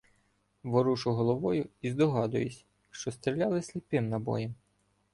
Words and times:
Ворушу 0.63 1.11
головою 1.11 1.69
і 1.81 1.91
здогадуюся, 1.91 2.63
що 2.91 3.11
стріляли 3.11 3.61
сліпим 3.61 4.09
набоєм. 4.09 4.55